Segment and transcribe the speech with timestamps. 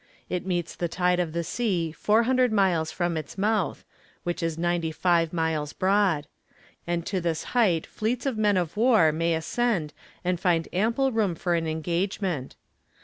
[0.29, 3.85] It meets the tide of the sea four hundred miles from its mouth,
[4.23, 6.25] which is ninety five miles broad;
[6.87, 9.93] and to this height fleets of men of war may ascend
[10.25, 12.55] and find ample room for an engagement.